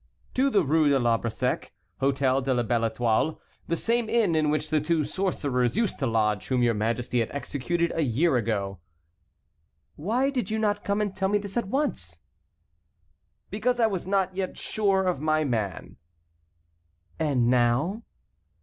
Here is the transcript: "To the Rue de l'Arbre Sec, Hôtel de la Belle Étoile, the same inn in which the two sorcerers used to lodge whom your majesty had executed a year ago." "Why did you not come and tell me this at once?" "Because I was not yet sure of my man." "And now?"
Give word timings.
"To 0.33 0.49
the 0.49 0.63
Rue 0.65 0.89
de 0.89 0.97
l'Arbre 0.97 1.29
Sec, 1.29 1.71
Hôtel 2.01 2.43
de 2.43 2.55
la 2.55 2.63
Belle 2.63 2.89
Étoile, 2.89 3.37
the 3.67 3.75
same 3.75 4.09
inn 4.09 4.35
in 4.35 4.49
which 4.49 4.71
the 4.71 4.81
two 4.81 5.03
sorcerers 5.03 5.77
used 5.77 5.99
to 5.99 6.07
lodge 6.07 6.47
whom 6.47 6.63
your 6.63 6.73
majesty 6.73 7.19
had 7.19 7.29
executed 7.29 7.91
a 7.93 8.01
year 8.01 8.35
ago." 8.35 8.79
"Why 9.95 10.31
did 10.31 10.49
you 10.49 10.57
not 10.57 10.83
come 10.83 11.01
and 11.01 11.15
tell 11.15 11.29
me 11.29 11.37
this 11.37 11.55
at 11.55 11.67
once?" 11.67 12.19
"Because 13.51 13.79
I 13.79 13.85
was 13.85 14.07
not 14.07 14.35
yet 14.35 14.57
sure 14.57 15.03
of 15.03 15.19
my 15.21 15.43
man." 15.43 15.97
"And 17.19 17.47
now?" 17.47 18.01